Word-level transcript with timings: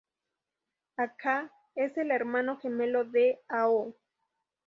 Aka: 0.97 1.51
Es 1.75 1.95
el 1.95 2.09
hermano 2.09 2.57
gemelo 2.57 3.03
de 3.05 3.39
Ao. 3.47 3.93